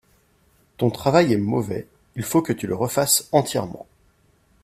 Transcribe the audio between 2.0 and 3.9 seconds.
il faut que tu le refasses entièrement.